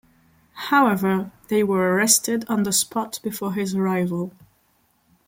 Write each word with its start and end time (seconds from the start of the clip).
However, 0.71 1.31
they 1.49 1.63
were 1.63 1.93
arrested 1.93 2.43
on 2.49 2.63
the 2.63 2.73
spot 2.73 3.19
before 3.21 3.53
his 3.53 3.75
arrival. 3.75 4.33